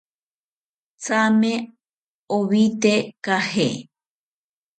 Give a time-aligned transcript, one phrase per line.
[1.05, 1.53] Thame
[2.37, 2.93] owite
[3.25, 3.67] caje